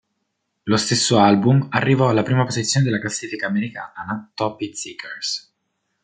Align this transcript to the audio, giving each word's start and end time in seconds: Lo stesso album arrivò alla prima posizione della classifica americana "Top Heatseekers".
Lo 0.63 0.77
stesso 0.77 1.19
album 1.19 1.67
arrivò 1.69 2.09
alla 2.09 2.23
prima 2.23 2.43
posizione 2.43 2.83
della 2.87 2.97
classifica 2.97 3.45
americana 3.45 4.31
"Top 4.33 4.59
Heatseekers". 4.59 5.53